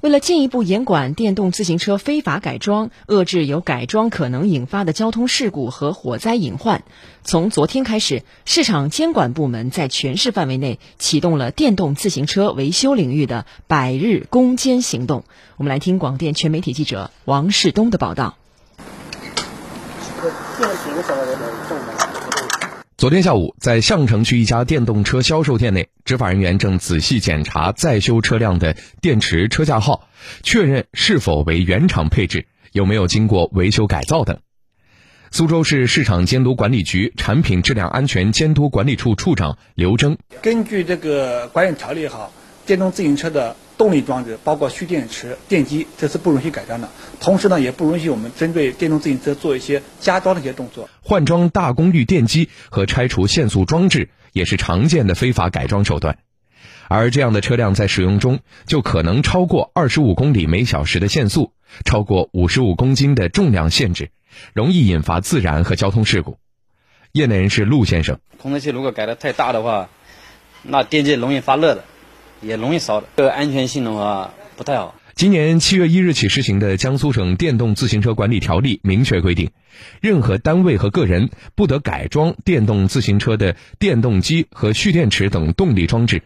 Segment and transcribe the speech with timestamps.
[0.00, 6.84] 为了进一步严管电动自行车非法改装，遏制由改装可能引发的交通事故和火灾隐患，
[7.22, 15.24] 从昨天开始，市场监管部门在全市范围内启动了电动自行车维修领域的百日攻坚行动。
[15.58, 18.36] 我们来听广电全媒体记者王世东的报道。
[23.00, 30.06] 昨天下午，在相城区一家电动车销售店内，执法人员正仔细检查在修车辆的电池车架号，
[30.42, 34.40] 确认是否为原厂配置，有没有经过维修改造等。
[35.30, 42.28] 苏州市市场监督管理局产品质量安全监督管理处处长刘征：根据这个管理条例哈，
[42.66, 43.56] 电动自行车的。
[43.80, 46.90] 动力装置包括蓄电池、电机，这是不允许改装的。
[47.18, 50.90] 同时呢，也不允许我们针对电动自行车做一些加装的一些动作。
[51.00, 56.18] 换装大功率电机和拆除限速装置也是常见的非法改装手段。
[56.88, 61.54] 而这样的车辆在使用中就可能超过二十五公里每小时的限速，
[61.86, 64.10] 超过五十五公斤的重量限制，
[64.52, 66.36] 容易引发自燃和交通事故。
[67.12, 69.88] 业内人士陆先生：控制器如果改的太大的话，
[70.62, 71.84] 那电机容易发热的。
[72.42, 74.94] 也容易烧的，这个安全性的话不太好。
[75.14, 79.50] 今年七月一日起施行的江苏省电动自行车管理条例明确规定，
[80.00, 86.22] 任何单位和个人不得改装电动自行车的电动机和蓄电池等动力装置，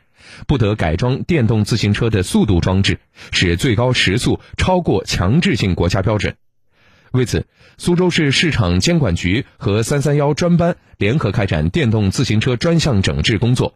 [0.46, 3.00] 不得改装电动自行车的速度装置，
[3.32, 6.36] 使最高时速超过强制性国家标准。
[7.10, 7.46] 为此，
[7.78, 13.74] 苏州市市场监管局和三三幺专班联合开展电动自行车专项整治工作。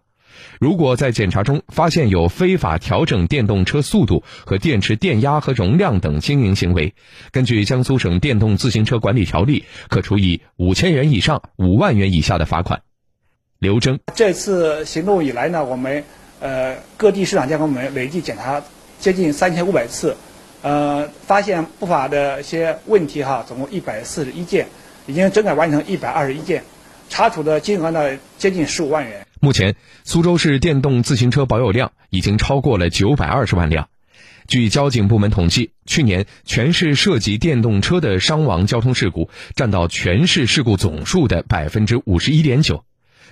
[0.61, 6.95] 如果在检查中发现有非法调整电动车速度和电池电压和容量等经营行为，
[7.31, 12.83] 根据江苏省电动自行车管理条例，可处以五千元以上五万元以下的罚款。
[13.61, 16.05] 刘征，这次行动以来呢，我们
[16.41, 18.63] 呃各地市场监管部门累计检查
[18.99, 20.17] 接近三千五百次，
[20.63, 24.67] 呃，发现不法的一些问题哈，总共一百四十一件，
[25.07, 26.65] 已经整改完成一百二十一件，
[27.09, 29.25] 查处的金额呢接近十五万元。
[29.41, 33.89] 目前，苏州市电动自行车保有量已经超过了九百二十万辆。
[34.49, 42.83] 据交警部门统计，去年全市涉及电动车的伤亡交通事故占到全市事故总数的百分之五十一点九，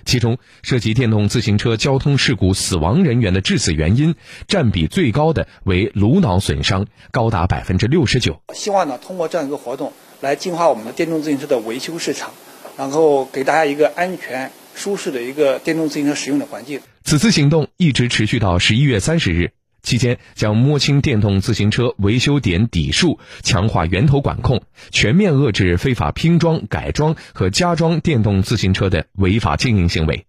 [0.05, 4.15] 其中涉及电动自行车交通事故死亡人员的致死原因
[4.47, 8.41] 占比最高的为颅脑损伤，高达百分之六十九。
[8.53, 9.91] 希望呢，通过这样一个活动
[10.21, 12.31] 来净化我们的电动自行车的维修市场，
[12.77, 14.51] 然后给大家一个安全。
[14.77, 16.79] 舒适的一个电动自行车使用的环境。
[17.03, 19.51] 此次行动一直持续到十一月三十日，
[19.81, 24.61] 期间将摸清电动自行车维修点底数，强化源头管控，
[24.91, 30.26] 全面遏制非法拼装、改装和加装电动自行车的违法经营行为。